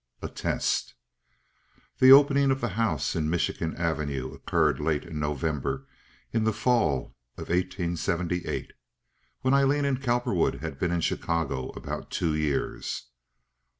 A 0.23 0.29
Test 0.29 0.95
The 1.99 2.11
opening 2.11 2.49
of 2.49 2.59
the 2.59 2.69
house 2.69 3.15
in 3.15 3.29
Michigan 3.29 3.75
Avenue 3.75 4.33
occurred 4.33 4.79
late 4.79 5.03
in 5.03 5.19
November 5.19 5.85
in 6.33 6.43
the 6.43 6.51
fall 6.51 7.15
of 7.37 7.51
eighteen 7.51 7.95
seventy 7.95 8.43
eight. 8.47 8.73
When 9.41 9.53
Aileen 9.53 9.85
and 9.85 10.01
Cowperwood 10.01 10.55
had 10.55 10.79
been 10.79 10.89
in 10.91 11.01
Chicago 11.01 11.69
about 11.73 12.09
two 12.09 12.33
years. 12.33 13.11